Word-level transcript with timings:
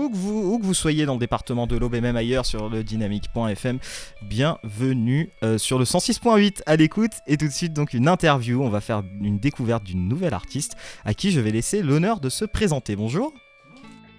où 0.00 0.58
que 0.58 0.64
vous, 0.64 0.74
soyez 0.74 1.04
dans 1.04 1.14
le 1.14 1.18
département 1.18 1.66
de 1.66 1.76
l'Aube 1.76 1.94
et 1.94 2.00
même 2.00 2.16
ailleurs 2.16 2.46
sur 2.46 2.68
le 2.70 2.82
dynamique.fm, 2.82 3.78
bienvenue 4.22 5.28
euh, 5.42 5.58
sur 5.58 5.78
le 5.78 5.84
106.8 5.84 6.62
à 6.64 6.76
l'écoute. 6.76 7.12
Et 7.26 7.36
tout 7.36 7.46
de 7.46 7.52
suite, 7.52 7.74
donc, 7.74 7.92
une 7.92 8.08
interview. 8.08 8.62
On 8.62 8.70
va 8.70 8.80
faire 8.80 9.02
une 9.20 9.38
découverte 9.38 9.84
d'une 9.84 10.08
nouvelle 10.08 10.32
artiste 10.32 10.76
à 11.04 11.12
qui 11.12 11.30
je 11.30 11.40
vais 11.40 11.50
laisser 11.50 11.82
l'honneur 11.82 12.20
de 12.20 12.28
se 12.28 12.44
présenter. 12.44 12.96
Bonjour. 12.96 13.34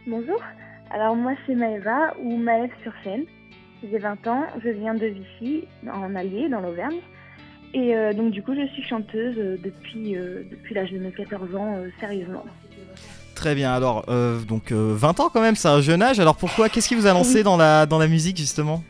Bonjour. 0.06 0.40
Alors, 0.92 1.16
moi, 1.16 1.34
c'est 1.48 1.56
Maëva 1.56 2.14
ou 2.22 2.38
Maëve 2.38 2.72
sur 2.84 2.94
scène. 3.04 3.24
J'ai 3.84 3.98
20 3.98 4.28
ans, 4.28 4.46
je 4.64 4.70
viens 4.70 4.94
de 4.94 5.08
Vichy, 5.08 5.64
en 5.92 6.14
Allier, 6.16 6.48
dans 6.50 6.62
l'Auvergne. 6.62 7.00
Et 7.74 7.96
euh, 7.96 8.14
donc, 8.14 8.32
du 8.32 8.44
coup, 8.44 8.54
je 8.54 8.68
suis 8.74 8.84
chanteuse 8.84 9.36
euh, 9.38 9.58
depuis, 9.64 10.14
depuis 10.14 10.76
l'âge 10.76 10.92
de 10.92 11.00
mes 11.00 11.12
14 11.12 11.56
ans, 11.56 11.78
sérieusement. 12.00 12.46
Très 13.42 13.56
bien. 13.56 13.74
Alors, 13.74 14.06
euh, 14.08 14.40
donc, 14.42 14.72
euh, 14.72 14.94
20 14.96 15.20
ans 15.20 15.30
quand 15.34 15.42
même, 15.42 15.56
c'est 15.56 15.68
un 15.68 15.82
jeune 15.82 16.04
âge. 16.04 16.20
Alors, 16.20 16.36
pourquoi 16.36 16.70
Qu'est-ce 16.70 16.88
qui 16.88 16.94
vous 16.94 17.08
a 17.08 17.12
lancé 17.12 17.42
dans 17.42 17.58
la, 17.58 17.88
dans 17.88 17.98
la 17.98 18.08
musique, 18.08 18.38
justement? 18.38 18.84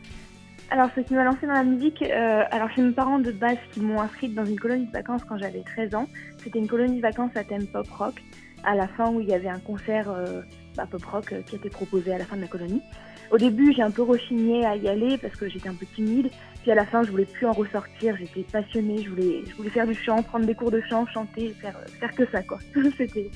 Alors, 0.68 0.90
ce 0.94 1.00
qui 1.00 1.14
m'a 1.14 1.24
lancée 1.24 1.46
dans 1.46 1.54
la 1.54 1.64
musique, 1.64 2.02
euh, 2.02 2.42
alors 2.50 2.68
c'est 2.76 2.82
mes 2.82 2.92
parents 2.92 3.18
de 3.18 3.32
base 3.32 3.56
qui 3.72 3.80
m'ont 3.80 3.98
inscrite 3.98 4.34
dans 4.34 4.44
une 4.44 4.60
colonie 4.60 4.84
de 4.84 4.92
vacances 4.92 5.22
quand 5.26 5.38
j'avais 5.38 5.62
13 5.62 5.94
ans. 5.94 6.06
C'était 6.44 6.58
une 6.58 6.68
colonie 6.68 6.98
de 6.98 7.00
vacances 7.00 7.30
à 7.34 7.44
thème 7.44 7.66
pop 7.66 7.88
rock, 7.92 8.22
à 8.62 8.74
la 8.74 8.88
fin 8.88 9.10
où 9.10 9.22
il 9.22 9.28
y 9.30 9.32
avait 9.32 9.48
un 9.48 9.58
concert 9.58 10.10
euh, 10.10 10.42
bah, 10.76 10.84
pop 10.90 11.02
rock 11.06 11.34
qui 11.46 11.56
était 11.56 11.70
proposé 11.70 12.12
à 12.12 12.18
la 12.18 12.26
fin 12.26 12.36
de 12.36 12.42
la 12.42 12.46
colonie. 12.46 12.82
Au 13.30 13.38
début, 13.38 13.72
j'ai 13.74 13.80
un 13.80 13.90
peu 13.90 14.02
rechigné 14.02 14.66
à 14.66 14.76
y 14.76 14.86
aller 14.86 15.16
parce 15.16 15.34
que 15.34 15.48
j'étais 15.48 15.70
un 15.70 15.74
peu 15.74 15.86
timide. 15.94 16.28
Puis 16.60 16.70
à 16.70 16.74
la 16.74 16.84
fin, 16.84 17.02
je 17.02 17.10
voulais 17.10 17.24
plus 17.24 17.46
en 17.46 17.52
ressortir. 17.52 18.18
J'étais 18.18 18.42
passionnée. 18.52 19.02
Je 19.02 19.08
voulais, 19.08 19.44
je 19.48 19.56
voulais 19.56 19.70
faire 19.70 19.86
du 19.86 19.94
chant, 19.94 20.22
prendre 20.22 20.44
des 20.44 20.54
cours 20.54 20.70
de 20.70 20.82
chant, 20.90 21.06
chanter, 21.06 21.54
faire, 21.58 21.80
faire 21.98 22.14
que 22.14 22.26
ça, 22.30 22.42
quoi. 22.42 22.58
C'était 22.98 23.30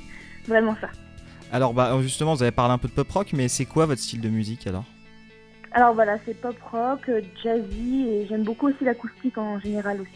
vraiment 0.46 0.76
ça. 0.78 0.88
Alors, 1.52 1.72
bah, 1.72 1.96
justement, 2.02 2.34
vous 2.34 2.42
avez 2.42 2.52
parlé 2.52 2.74
un 2.74 2.78
peu 2.78 2.88
de 2.88 2.92
pop 2.92 3.10
rock, 3.10 3.28
mais 3.32 3.48
c'est 3.48 3.64
quoi 3.64 3.86
votre 3.86 4.00
style 4.00 4.20
de 4.20 4.28
musique 4.28 4.66
alors? 4.66 4.84
Alors 5.72 5.94
voilà, 5.94 6.18
c'est 6.24 6.34
pop 6.40 6.56
rock, 6.72 7.00
euh, 7.08 7.20
jazzy 7.42 8.06
et 8.08 8.26
j'aime 8.28 8.44
beaucoup 8.44 8.68
aussi 8.68 8.82
l'acoustique 8.82 9.36
en 9.36 9.60
général 9.60 10.00
aussi. 10.00 10.10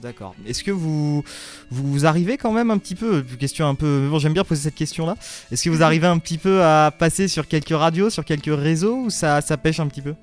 D'accord. 0.00 0.34
Est-ce 0.46 0.64
que 0.64 0.72
vous, 0.72 1.22
vous 1.70 2.06
arrivez 2.06 2.36
quand 2.36 2.52
même 2.52 2.70
un 2.70 2.78
petit 2.78 2.96
peu, 2.96 3.22
question 3.38 3.68
un 3.68 3.76
peu, 3.76 4.08
bon 4.10 4.18
j'aime 4.18 4.32
bien 4.32 4.42
poser 4.42 4.62
cette 4.62 4.74
question-là, 4.74 5.14
est-ce 5.52 5.64
que 5.64 5.70
vous 5.70 5.84
arrivez 5.84 6.08
un 6.08 6.18
petit 6.18 6.38
peu 6.38 6.62
à 6.64 6.90
passer 6.90 7.28
sur 7.28 7.46
quelques 7.46 7.76
radios, 7.76 8.10
sur 8.10 8.24
quelques 8.24 8.54
réseaux, 8.54 8.96
ou 8.96 9.10
ça, 9.10 9.40
ça 9.40 9.56
pêche 9.56 9.78
un 9.78 9.86
petit 9.86 10.02
peu? 10.02 10.14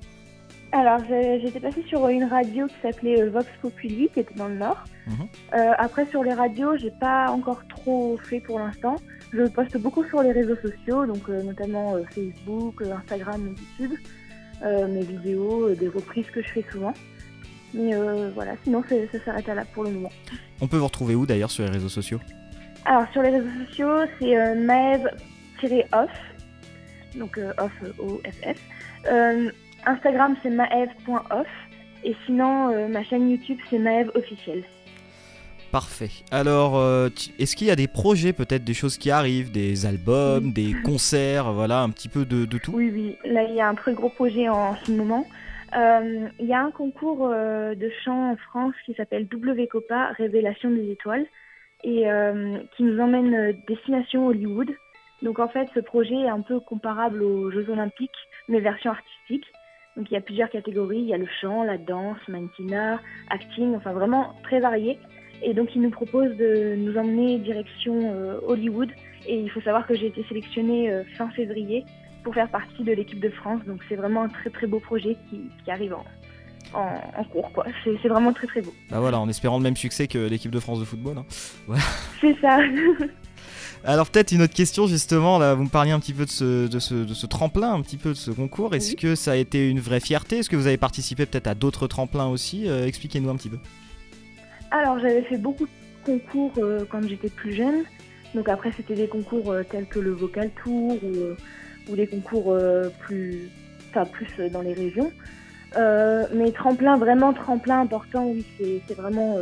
Alors 0.72 1.00
j'étais 1.06 1.60
passée 1.60 1.84
sur 1.86 2.08
une 2.08 2.24
radio 2.24 2.66
qui 2.66 2.74
s'appelait 2.80 3.20
euh, 3.20 3.28
Vox 3.28 3.46
Populi, 3.60 4.08
qui 4.12 4.20
était 4.20 4.34
dans 4.34 4.48
le 4.48 4.54
Nord. 4.54 4.82
Mhm. 5.06 5.28
Euh, 5.54 5.72
après 5.76 6.06
sur 6.06 6.24
les 6.24 6.32
radios, 6.32 6.76
j'ai 6.78 6.90
pas 6.90 7.30
encore 7.30 7.62
trop 7.68 8.18
fait 8.22 8.40
pour 8.40 8.58
l'instant. 8.58 8.96
Je 9.34 9.42
poste 9.42 9.76
beaucoup 9.76 10.02
sur 10.04 10.22
les 10.22 10.32
réseaux 10.32 10.56
sociaux, 10.56 11.04
donc 11.04 11.28
euh, 11.28 11.42
notamment 11.42 11.96
euh, 11.96 12.04
Facebook, 12.14 12.82
Instagram 12.82 13.54
YouTube, 13.80 13.98
mes 14.62 15.02
vidéos, 15.02 15.74
des 15.74 15.88
reprises 15.88 16.30
que 16.30 16.40
je 16.40 16.48
fais 16.48 16.64
souvent. 16.70 16.94
Mais 17.74 17.92
voilà, 18.34 18.52
sinon 18.62 18.84
ça 18.88 19.24
s'arrête 19.24 19.48
à 19.48 19.54
là 19.54 19.64
pour 19.74 19.82
le 19.82 19.90
moment. 19.90 20.12
On 20.60 20.68
peut 20.68 20.76
vous 20.76 20.86
retrouver 20.86 21.14
où 21.16 21.26
d'ailleurs 21.26 21.50
sur 21.50 21.64
les 21.64 21.70
réseaux 21.70 21.88
sociaux? 21.88 22.20
Alors 22.84 23.04
sur 23.12 23.22
les 23.22 23.30
réseaux 23.30 23.64
sociaux, 23.66 24.04
c'est 24.20 24.54
Maeve-off, 24.54 26.10
donc 27.16 27.40
off 27.58 27.72
O-F-F. 27.98 28.58
Euh, 29.10 29.50
Instagram 29.86 30.36
c'est 30.42 30.50
maeve.off 30.50 31.46
et 32.04 32.14
sinon 32.26 32.70
euh, 32.70 32.88
ma 32.88 33.02
chaîne 33.04 33.30
YouTube 33.30 33.58
c'est 33.70 33.78
Maeve 33.78 34.10
officielle. 34.14 34.64
Parfait. 35.70 36.10
Alors, 36.30 36.76
euh, 36.76 37.08
est-ce 37.38 37.56
qu'il 37.56 37.66
y 37.68 37.70
a 37.70 37.76
des 37.76 37.88
projets, 37.88 38.34
peut-être 38.34 38.62
des 38.62 38.74
choses 38.74 38.98
qui 38.98 39.10
arrivent, 39.10 39.50
des 39.50 39.86
albums, 39.86 40.44
Oui. 40.46 40.52
des 40.52 40.74
concerts, 40.82 41.50
voilà, 41.52 41.80
un 41.80 41.88
petit 41.88 42.10
peu 42.10 42.26
de, 42.26 42.44
de 42.44 42.58
tout? 42.58 42.72
Oui 42.74 42.90
oui, 42.92 43.16
là 43.24 43.44
il 43.44 43.54
y 43.54 43.60
a 43.60 43.68
un 43.68 43.74
très 43.74 43.94
gros 43.94 44.10
projet 44.10 44.48
en 44.50 44.76
ce 44.84 44.92
moment. 44.92 45.26
Euh, 45.74 46.28
Il 46.38 46.44
y 46.46 46.52
a 46.52 46.60
un 46.62 46.70
concours 46.70 47.26
de 47.30 47.90
chant 48.04 48.32
en 48.32 48.36
France 48.36 48.74
qui 48.84 48.92
s'appelle 48.94 49.26
WCOPA 49.32 50.12
Révélation 50.18 50.70
des 50.70 50.90
étoiles 50.90 51.24
et 51.84 52.04
qui 52.76 52.82
nous 52.82 53.00
emmène 53.00 53.56
destination 53.66 54.26
Hollywood. 54.26 54.70
Donc 55.22 55.38
en 55.38 55.48
fait, 55.48 55.68
ce 55.74 55.80
projet 55.80 56.14
est 56.14 56.28
un 56.28 56.42
peu 56.42 56.60
comparable 56.60 57.22
aux 57.22 57.50
Jeux 57.50 57.70
Olympiques, 57.70 58.10
mais 58.48 58.60
version 58.60 58.90
artistique. 58.90 59.46
Donc 59.96 60.06
il 60.10 60.14
y 60.14 60.16
a 60.16 60.20
plusieurs 60.22 60.48
catégories, 60.48 60.98
il 61.00 61.06
y 61.08 61.14
a 61.14 61.18
le 61.18 61.28
chant, 61.40 61.64
la 61.64 61.76
danse, 61.78 62.16
mannequinat, 62.28 63.00
acting, 63.28 63.74
enfin 63.76 63.92
vraiment 63.92 64.34
très 64.42 64.58
varié. 64.60 64.98
Et 65.42 65.54
donc 65.54 65.74
il 65.74 65.82
nous 65.82 65.90
propose 65.90 66.34
de 66.36 66.76
nous 66.76 66.96
emmener 66.96 67.38
direction 67.38 67.94
euh, 68.14 68.38
Hollywood. 68.46 68.90
Et 69.26 69.38
il 69.38 69.50
faut 69.50 69.60
savoir 69.60 69.86
que 69.86 69.94
j'ai 69.94 70.06
été 70.06 70.24
sélectionnée 70.28 70.90
euh, 70.90 71.02
fin 71.18 71.28
février 71.30 71.84
pour 72.24 72.32
faire 72.34 72.48
partie 72.48 72.84
de 72.84 72.92
l'équipe 72.92 73.20
de 73.20 73.28
France. 73.30 73.60
Donc 73.66 73.80
c'est 73.88 73.96
vraiment 73.96 74.22
un 74.22 74.28
très 74.28 74.50
très 74.50 74.66
beau 74.66 74.78
projet 74.80 75.16
qui, 75.28 75.42
qui 75.64 75.70
arrive 75.70 75.94
en, 75.94 76.04
en, 76.78 77.00
en 77.20 77.24
cours. 77.24 77.52
quoi. 77.52 77.66
C'est 77.84 77.92
c'est 78.00 78.08
vraiment 78.08 78.32
très 78.32 78.46
très 78.46 78.62
beau. 78.62 78.72
Bah 78.90 79.00
voilà, 79.00 79.20
en 79.20 79.28
espérant 79.28 79.58
le 79.58 79.62
même 79.64 79.76
succès 79.76 80.08
que 80.08 80.26
l'équipe 80.28 80.50
de 80.52 80.60
France 80.60 80.80
de 80.80 80.84
football. 80.84 81.18
hein. 81.18 81.26
C'est 82.20 82.36
ça. 82.40 82.60
Alors 83.84 84.08
peut-être 84.08 84.30
une 84.30 84.42
autre 84.42 84.54
question 84.54 84.86
justement, 84.86 85.38
là 85.38 85.54
vous 85.54 85.64
me 85.64 85.68
parliez 85.68 85.90
un 85.90 85.98
petit 85.98 86.12
peu 86.12 86.24
de 86.24 86.30
ce, 86.30 86.68
de 86.68 86.78
ce, 86.78 86.94
de 86.94 87.14
ce 87.14 87.26
tremplin, 87.26 87.72
un 87.72 87.80
petit 87.82 87.96
peu 87.96 88.10
de 88.10 88.14
ce 88.14 88.30
concours. 88.30 88.74
Est-ce 88.76 88.90
Oui. 88.90 88.96
que 88.96 89.14
ça 89.16 89.32
a 89.32 89.36
été 89.36 89.68
une 89.68 89.80
vraie 89.80 89.98
fierté? 89.98 90.38
Est-ce 90.38 90.48
que 90.48 90.54
vous 90.54 90.68
avez 90.68 90.76
participé 90.76 91.26
peut-être 91.26 91.48
à 91.48 91.56
d'autres 91.56 91.88
tremplins 91.88 92.28
aussi? 92.28 92.68
Euh, 92.68 92.86
Expliquez-nous 92.86 93.28
un 93.28 93.36
petit 93.36 93.48
peu. 93.48 93.58
Alors 94.70 95.00
j'avais 95.00 95.22
fait 95.22 95.36
beaucoup 95.36 95.66
de 95.66 95.70
concours 96.06 96.52
euh, 96.58 96.84
quand 96.88 97.02
j'étais 97.08 97.28
plus 97.28 97.54
jeune. 97.54 97.82
Donc 98.36 98.48
après 98.48 98.70
c'était 98.76 98.94
des 98.94 99.08
concours 99.08 99.50
euh, 99.50 99.64
tels 99.68 99.86
que 99.86 99.98
le 99.98 100.12
Vocal 100.12 100.50
Tour 100.62 100.96
ou, 101.02 101.92
ou 101.92 101.96
des 101.96 102.06
concours 102.06 102.56
plus, 103.00 103.48
enfin, 103.90 104.04
plus 104.04 104.28
dans 104.52 104.62
les 104.62 104.74
régions. 104.74 105.10
Mais 105.76 106.52
tremplin, 106.52 106.98
vraiment 106.98 107.32
tremplin 107.32 107.80
important, 107.80 108.26
oui, 108.26 108.44
c'est 108.58 108.80
c'est 108.86 108.94
vraiment 108.94 109.38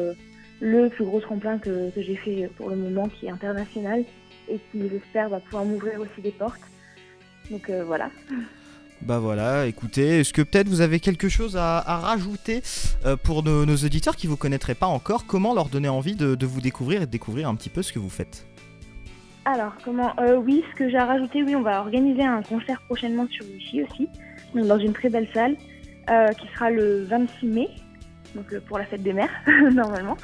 le 0.60 0.88
plus 0.88 1.04
gros 1.04 1.20
tremplin 1.20 1.58
que, 1.58 1.90
que 1.90 2.00
j'ai 2.02 2.16
fait 2.16 2.48
pour 2.56 2.70
le 2.70 2.76
moment 2.76 3.08
qui 3.08 3.26
est 3.26 3.30
international 3.30 4.04
et 4.48 4.58
qui 4.70 4.88
j'espère 4.88 5.28
va 5.28 5.40
pouvoir 5.40 5.64
m'ouvrir 5.64 6.00
aussi 6.00 6.20
des 6.20 6.32
portes. 6.32 6.60
Donc 7.50 7.68
euh, 7.70 7.84
voilà. 7.84 8.10
Bah 9.02 9.18
voilà, 9.18 9.64
écoutez, 9.66 10.20
est-ce 10.20 10.34
que 10.34 10.42
peut-être 10.42 10.68
vous 10.68 10.82
avez 10.82 11.00
quelque 11.00 11.30
chose 11.30 11.56
à, 11.56 11.78
à 11.78 11.96
rajouter 12.00 12.60
euh, 13.06 13.16
pour 13.16 13.42
nos, 13.42 13.64
nos 13.64 13.76
auditeurs 13.76 14.14
qui 14.14 14.26
vous 14.26 14.36
connaîtraient 14.36 14.74
pas 14.74 14.88
encore? 14.88 15.24
Comment 15.24 15.54
leur 15.54 15.70
donner 15.70 15.88
envie 15.88 16.14
de, 16.16 16.34
de 16.34 16.46
vous 16.46 16.60
découvrir 16.60 17.00
et 17.00 17.06
de 17.06 17.10
découvrir 17.10 17.48
un 17.48 17.54
petit 17.54 17.70
peu 17.70 17.80
ce 17.80 17.94
que 17.94 17.98
vous 17.98 18.10
faites? 18.10 18.46
Alors, 19.46 19.72
comment 19.84 20.12
euh, 20.20 20.36
Oui, 20.36 20.62
ce 20.70 20.76
que 20.76 20.90
j'ai 20.90 20.98
à 20.98 21.06
rajouter, 21.06 21.42
oui, 21.42 21.56
on 21.56 21.62
va 21.62 21.80
organiser 21.80 22.22
un 22.22 22.42
concert 22.42 22.82
prochainement 22.82 23.26
sur 23.28 23.46
Vichy 23.46 23.82
aussi, 23.82 24.06
donc 24.54 24.66
dans 24.66 24.78
une 24.78 24.92
très 24.92 25.08
belle 25.08 25.28
salle, 25.32 25.56
euh, 26.10 26.28
qui 26.34 26.46
sera 26.48 26.70
le 26.70 27.04
26 27.04 27.46
mai, 27.46 27.68
donc 28.34 28.54
pour 28.66 28.78
la 28.78 28.84
fête 28.84 29.02
des 29.02 29.14
mères, 29.14 29.30
normalement. 29.72 30.18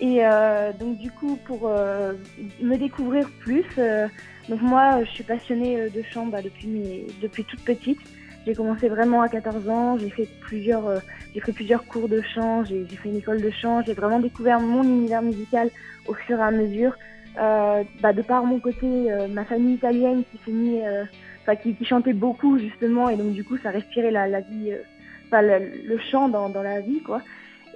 Et 0.00 0.18
euh, 0.20 0.72
donc, 0.72 0.98
du 0.98 1.10
coup, 1.10 1.38
pour 1.46 1.68
euh, 1.68 2.12
me 2.60 2.76
découvrir 2.76 3.28
plus, 3.40 3.64
euh, 3.78 4.08
donc 4.48 4.60
moi, 4.60 5.02
je 5.04 5.10
suis 5.10 5.24
passionnée 5.24 5.80
euh, 5.80 5.88
de 5.88 6.02
chant 6.02 6.26
bah, 6.26 6.42
depuis, 6.42 6.68
mes, 6.68 7.06
depuis 7.22 7.44
toute 7.44 7.64
petite. 7.64 8.00
J'ai 8.46 8.54
commencé 8.54 8.88
vraiment 8.88 9.22
à 9.22 9.28
14 9.28 9.68
ans, 9.68 9.98
j'ai 9.98 10.10
fait 10.10 10.28
plusieurs, 10.40 10.86
euh, 10.86 10.98
j'ai 11.34 11.40
pris 11.40 11.52
plusieurs 11.52 11.84
cours 11.84 12.08
de 12.08 12.20
chant, 12.20 12.62
j'ai 12.64 12.84
fait 12.84 13.08
une 13.08 13.16
école 13.16 13.40
de 13.40 13.50
chant, 13.50 13.82
j'ai 13.82 13.94
vraiment 13.94 14.20
découvert 14.20 14.60
mon 14.60 14.84
univers 14.84 15.22
musical 15.22 15.70
au 16.06 16.14
fur 16.14 16.38
et 16.38 16.42
à 16.42 16.50
mesure. 16.52 16.94
Euh, 17.40 17.82
bah, 18.00 18.12
de 18.12 18.22
par 18.22 18.44
mon 18.44 18.60
côté, 18.60 18.86
ma 19.30 19.44
famille 19.44 19.74
italienne 19.74 20.22
qui 20.30 20.38
s'est 20.44 20.52
mis, 20.52 20.80
enfin, 21.42 21.56
qui, 21.56 21.74
qui 21.74 21.84
chantait 21.84 22.12
beaucoup 22.12 22.56
justement, 22.58 23.08
et 23.08 23.16
donc 23.16 23.32
du 23.32 23.42
coup 23.42 23.58
ça 23.58 23.70
respirait 23.70 24.12
la, 24.12 24.28
la 24.28 24.42
vie, 24.42 24.74
enfin, 25.26 25.42
le, 25.42 25.58
le 25.84 25.98
chant 25.98 26.28
dans, 26.28 26.48
dans 26.48 26.62
la 26.62 26.80
vie 26.80 27.02
quoi. 27.02 27.22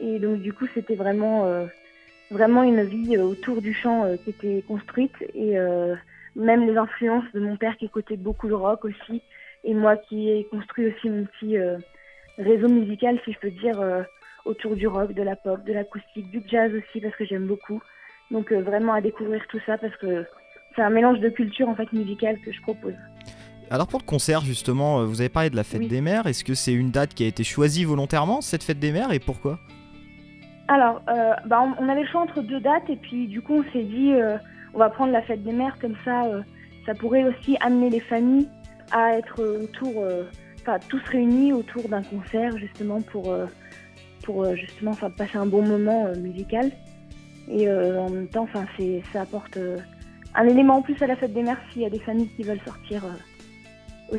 Et 0.00 0.20
donc 0.20 0.38
du 0.38 0.53
coup 0.53 0.66
c'était 0.72 0.94
vraiment, 0.94 1.66
vraiment 2.30 2.62
une 2.62 2.84
vie 2.84 3.16
euh, 3.16 3.24
autour 3.24 3.60
du 3.60 3.74
chant 3.74 4.04
euh, 4.04 4.16
qui 4.16 4.30
était 4.30 4.64
construite 4.66 5.14
et 5.34 5.58
euh, 5.58 5.94
même 6.36 6.66
les 6.66 6.76
influences 6.76 7.24
de 7.34 7.41
mon 7.41 7.56
père 7.56 7.76
qui 7.76 7.86
écoutait 7.86 8.16
beaucoup 8.16 8.48
de 8.48 8.54
rock 8.54 8.84
aussi, 8.84 9.21
et 9.65 9.74
moi 9.74 9.97
qui 9.97 10.30
ai 10.30 10.44
construit 10.44 10.86
aussi 10.86 11.10
mon 11.10 11.24
petit 11.24 11.56
réseau 12.38 12.68
musical 12.68 13.18
si 13.24 13.32
je 13.32 13.38
peux 13.41 13.50
dire 13.50 13.78
autour 14.44 14.77
du 14.77 14.86
rock, 14.86 15.12
de 15.12 15.22
la 15.22 15.34
pop, 15.34 15.62
de 15.65 15.72
l'acoustique, 15.72 16.30
du 16.30 16.41
jazz 16.48 16.72
aussi 16.72 17.00
parce 17.00 17.15
que 17.16 17.27
j'aime 17.27 17.47
beaucoup. 17.47 17.82
Donc 18.30 18.53
vraiment 18.53 18.94
à 18.94 19.00
découvrir 19.00 19.42
tout 19.48 19.59
ça 19.66 19.76
parce 19.76 19.94
que 19.97 20.24
c'est 20.74 20.83
un 20.83 20.88
mélange 20.88 21.18
de 21.18 21.28
culture 21.30 21.68
en 21.68 21.74
fait 21.74 21.92
musicale 21.92 22.38
que 22.44 22.53
je 22.53 22.62
propose. 22.62 22.94
Alors 23.71 23.88
pour 23.88 23.98
le 23.98 24.06
concert 24.06 24.42
justement, 24.42 25.04
vous 25.04 25.21
avez 25.21 25.28
parlé 25.28 25.50
de 25.50 25.56
la 25.56 25.65
fête 25.65 25.80
Oui. 25.80 25.88
des 25.88 26.00
mères. 26.00 26.26
Est-ce 26.26 26.44
que 26.44 26.54
c'est 26.54 26.72
une 26.72 26.92
date 26.92 27.12
qui 27.12 27.24
a 27.24 27.26
été 27.26 27.42
choisie 27.42 27.84
volontairement, 27.84 28.41
cette 28.41 28.62
fête 28.62 28.78
des 28.78 28.92
mères, 28.92 29.12
et 29.12 29.18
pourquoi? 29.18 29.59
Alors, 30.71 31.03
euh, 31.09 31.34
bah, 31.47 31.65
on, 31.81 31.89
avait 31.89 32.03
le 32.03 32.07
choix 32.07 32.21
entre 32.21 32.43
deux 32.43 32.61
dates 32.61 32.89
et 32.89 32.95
puis 32.95 33.27
du 33.27 33.43
coup 33.43 33.55
on 33.55 33.72
s'est 33.72 33.83
dit 33.83 34.13
euh, 34.13 34.39
on 34.72 34.78
va 34.78 34.89
prendre 34.89 35.11
la 35.11 35.21
fête 35.21 35.43
des 35.43 35.51
mères 35.51 35.77
comme 35.81 35.97
ça, 36.05 36.27
euh, 36.27 36.43
ça 36.87 36.95
pourrait 36.95 37.25
aussi 37.25 37.57
amener 37.61 37.91
les 37.91 37.99
familles 37.99 38.49
à 38.93 39.19
être 39.19 39.43
autour, 39.43 40.05
enfin 40.61 40.78
tous 40.89 41.03
réunis 41.07 41.53
autour 41.53 41.89
d'un 41.89 42.05
concert 42.05 42.57
justement 42.57 43.01
pour 43.01 43.37
justement 44.55 44.93
enfin 44.93 45.11
passer 45.11 45.39
un 45.39 45.47
bon 45.47 45.63
moment 45.63 46.07
musical. 46.17 46.71
Et 47.49 47.69
en 47.69 48.09
même 48.09 48.28
temps 48.28 48.45
enfin 48.45 48.65
ça 49.13 49.22
apporte 49.22 49.59
un 50.37 50.47
élément 50.47 50.77
en 50.77 50.83
plus 50.83 51.01
à 51.03 51.09
la 51.09 51.17
fête 51.17 51.33
des 51.33 51.43
mères 51.43 51.61
s'il 51.72 51.83
y 51.83 51.87
a 51.87 51.91
des 51.91 51.99
familles 51.99 52.31
qui 52.37 52.45
veulent 52.45 52.63
sortir 52.65 53.05
euh, 54.13 54.19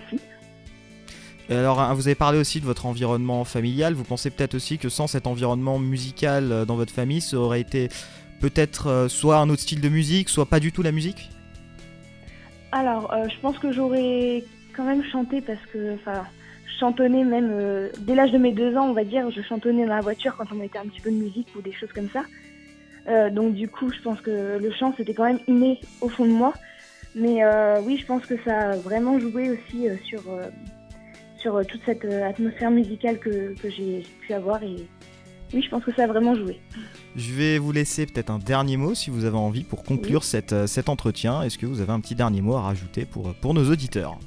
Alors, 1.49 1.81
hein, 1.81 1.93
vous 1.93 2.07
avez 2.07 2.15
parlé 2.15 2.39
aussi 2.39 2.61
de 2.61 2.65
votre 2.65 2.85
environnement 2.85 3.43
familial. 3.43 3.93
Vous 3.93 4.03
pensez 4.03 4.29
peut-être 4.29 4.55
aussi 4.55 4.77
que 4.77 4.89
sans 4.89 5.07
cet 5.07 5.27
environnement 5.27 5.79
musical 5.79 6.51
euh, 6.51 6.65
dans 6.65 6.75
votre 6.75 6.93
famille, 6.93 7.21
ça 7.21 7.37
aurait 7.37 7.61
été 7.61 7.89
peut-être 8.39 8.87
euh, 8.87 9.07
soit 9.07 9.37
un 9.37 9.49
autre 9.49 9.61
style 9.61 9.81
de 9.81 9.89
musique, 9.89 10.29
soit 10.29 10.45
pas 10.45 10.59
du 10.59 10.71
tout 10.71 10.81
la 10.81 10.91
musique? 10.91 11.29
Alors, 12.71 13.13
euh, 13.13 13.27
je 13.27 13.39
pense 13.41 13.57
que 13.59 13.71
j'aurais 13.71 14.43
quand 14.75 14.85
même 14.85 15.03
chanté 15.03 15.41
parce 15.41 15.59
que, 15.73 15.95
enfin, 15.95 16.23
chantonnais 16.79 17.25
même 17.25 17.89
dès 17.99 18.15
l'âge 18.15 18.31
de 18.31 18.37
mes 18.37 18.53
deux 18.53 18.77
ans, 18.77 18.87
on 18.87 18.93
va 18.93 19.03
dire, 19.03 19.29
je 19.29 19.41
chantonnais 19.41 19.85
dans 19.85 19.95
la 19.95 20.01
voiture 20.01 20.35
quand 20.37 20.45
on 20.51 20.55
mettait 20.55 20.79
un 20.79 20.85
petit 20.85 21.01
peu 21.01 21.11
de 21.11 21.17
musique 21.17 21.47
ou 21.55 21.61
des 21.61 21.73
choses 21.73 21.91
comme 21.93 22.09
ça. 22.09 23.29
donc 23.29 23.53
du 23.53 23.67
coup, 23.67 23.91
je 23.91 24.01
pense 24.01 24.21
que 24.21 24.57
le 24.57 24.71
chant 24.71 24.93
c'était 24.95 25.13
quand 25.13 25.25
même 25.25 25.41
inné 25.47 25.79
au 25.99 26.07
fond 26.07 26.25
de 26.25 26.31
moi. 26.31 26.53
Mais 27.13 27.41
oui, 27.83 27.97
je 27.97 28.05
pense 28.05 28.25
que 28.25 28.35
ça 28.45 28.71
a 28.71 28.77
vraiment 28.77 29.19
joué 29.19 29.51
aussi 29.51 29.85
sur 30.05 30.21
sur 31.41 31.55
euh, 31.55 31.63
toute 31.63 31.81
cette 31.85 32.05
euh, 32.05 32.29
atmosphère 32.29 32.71
musicale 32.71 33.19
que, 33.19 33.53
que 33.59 33.69
j'ai 33.69 34.03
pu 34.21 34.33
avoir. 34.33 34.63
Et 34.63 34.87
oui, 35.53 35.61
je 35.61 35.69
pense 35.69 35.83
que 35.83 35.93
ça 35.93 36.03
a 36.03 36.07
vraiment 36.07 36.35
joué. 36.35 36.59
Je 37.15 37.33
vais 37.33 37.57
vous 37.57 37.71
laisser 37.71 38.05
peut-être 38.05 38.29
un 38.29 38.39
dernier 38.39 38.77
mot 38.77 38.93
si 38.93 39.09
vous 39.09 39.25
avez 39.25 39.37
envie 39.37 39.63
pour 39.63 39.83
conclure 39.83 40.23
cette, 40.23 40.53
euh, 40.53 40.67
cet 40.67 40.87
entretien. 40.87 41.41
Est-ce 41.41 41.57
que 41.57 41.65
vous 41.65 41.81
avez 41.81 41.91
un 41.91 41.99
petit 41.99 42.15
dernier 42.15 42.41
mot 42.41 42.55
à 42.55 42.61
rajouter 42.61 43.05
pour, 43.05 43.33
pour 43.35 43.53
nos 43.53 43.69
auditeurs? 43.69 44.17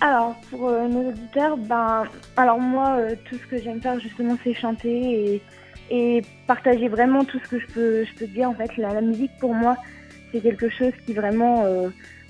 Alors, 0.00 0.36
pour 0.50 0.70
nos 0.70 1.08
auditeurs, 1.08 1.56
ben, 1.56 2.04
alors 2.36 2.60
moi, 2.60 2.98
tout 3.24 3.34
ce 3.36 3.46
que 3.50 3.60
j'aime 3.60 3.80
faire 3.80 3.98
justement, 3.98 4.38
c'est 4.44 4.54
chanter 4.54 5.34
et, 5.34 5.42
et, 5.90 6.22
partager 6.46 6.86
vraiment 6.86 7.24
tout 7.24 7.40
ce 7.44 7.48
que 7.48 7.58
je 7.58 7.66
peux, 7.66 8.04
je 8.04 8.14
peux 8.14 8.28
dire. 8.28 8.48
En 8.48 8.54
fait, 8.54 8.76
la, 8.76 9.00
musique 9.00 9.32
pour 9.40 9.54
moi, 9.54 9.76
c'est 10.32 10.40
quelque 10.40 10.68
chose 10.68 10.92
qui 11.06 11.14
vraiment 11.14 11.64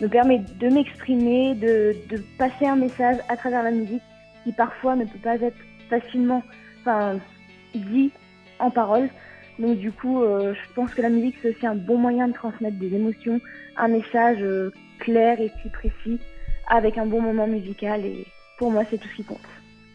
me 0.01 0.07
permet 0.07 0.39
de 0.39 0.69
m'exprimer, 0.69 1.55
de, 1.55 1.97
de, 2.09 2.23
passer 2.39 2.67
un 2.67 2.77
message 2.77 3.17
à 3.29 3.37
travers 3.37 3.63
la 3.63 3.71
musique 3.71 4.03
qui 4.45 4.53
parfois 4.53 4.97
ne 4.97 5.05
peut 5.05 5.19
pas 5.23 5.37
être 5.37 5.57
facilement 5.89 6.43
enfin, 6.81 7.19
dit 7.75 8.11
en 8.59 8.71
parole. 8.71 9.09
Donc 9.59 9.79
du 9.79 9.91
coup, 9.91 10.23
euh, 10.23 10.55
je 10.55 10.75
pense 10.75 10.95
que 10.95 11.03
la 11.03 11.09
musique 11.09 11.37
c'est 11.43 11.51
aussi 11.51 11.67
un 11.67 11.75
bon 11.75 11.99
moyen 11.99 12.29
de 12.29 12.33
transmettre 12.33 12.79
des 12.79 12.95
émotions, 12.95 13.41
un 13.77 13.89
message 13.89 14.39
euh, 14.41 14.73
clair 15.01 15.41
et 15.41 15.51
si 15.63 15.69
précis 15.69 16.21
avec 16.69 16.99
un 16.99 17.07
bon 17.07 17.21
moment 17.21 17.47
musical 17.47 18.05
et 18.05 18.27
pour 18.59 18.71
moi 18.71 18.85
c'est 18.89 18.99
tout 18.99 19.09
ce 19.09 19.17
qui 19.17 19.25
compte. 19.25 19.39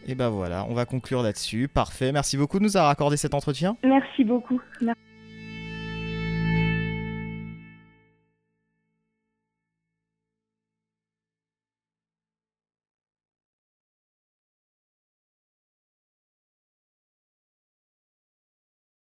Et 0.06 0.14
ben 0.14 0.28
voilà, 0.28 0.66
on 0.68 0.74
va 0.74 0.84
conclure 0.84 1.22
là-dessus. 1.22 1.66
Parfait. 1.66 2.12
Merci 2.12 2.36
beaucoup 2.36 2.58
de 2.58 2.64
nous 2.64 2.76
avoir 2.76 2.90
accordé 2.90 3.16
cet 3.16 3.32
entretien. 3.32 3.78
Merci 3.82 4.22
beaucoup. 4.22 4.60
Merci. 4.82 5.00